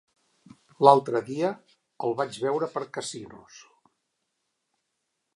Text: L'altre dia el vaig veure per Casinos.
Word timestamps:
L'altre 0.85 1.19
dia 1.25 1.51
el 2.07 2.15
vaig 2.21 2.39
veure 2.45 2.69
per 2.77 2.83
Casinos. 2.95 3.59